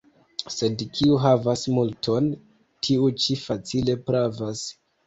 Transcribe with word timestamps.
Sed 0.53 0.81
kiu 0.99 1.19
havas 1.25 1.67
multon, 1.75 2.33
tiu 2.89 3.13
ĉi 3.27 3.39
facile 3.47 4.03
pravas. 4.11 4.71